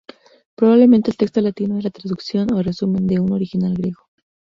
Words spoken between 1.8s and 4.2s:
la traducción, o el resumen, de un original griego.